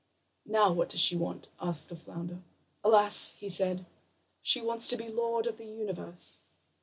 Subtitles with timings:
[0.47, 2.41] "Now, what does she want?" asked the flounder.
[2.83, 3.85] "Alas," he said,
[4.41, 6.39] "she wants to be Lord of the Universe."